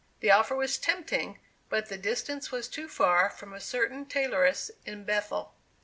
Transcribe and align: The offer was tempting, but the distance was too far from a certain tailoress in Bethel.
The 0.21 0.31
offer 0.31 0.55
was 0.55 0.79
tempting, 0.79 1.37
but 1.69 1.89
the 1.89 1.95
distance 1.99 2.49
was 2.51 2.67
too 2.67 2.87
far 2.89 3.29
from 3.29 3.53
a 3.53 3.59
certain 3.61 4.07
tailoress 4.07 4.71
in 4.83 5.03
Bethel. 5.03 5.53